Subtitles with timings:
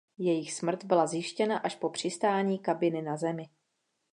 [0.17, 3.49] Jejich smrt byla zjištěna až po přistání kabiny na Zemi.